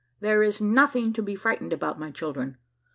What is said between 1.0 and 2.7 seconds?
be frightened about, 1113' children.